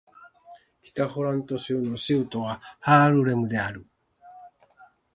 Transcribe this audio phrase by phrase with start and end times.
[0.81, 3.85] 北ホラント州の州都はハールレムである